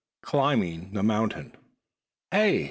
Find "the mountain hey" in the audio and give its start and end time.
0.93-2.59